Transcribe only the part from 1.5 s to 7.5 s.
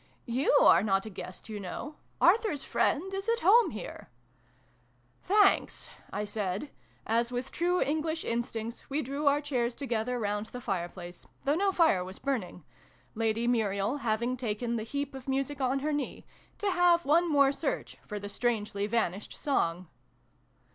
know! Arthur's friend is at home here!"" Thanks!" I said, as,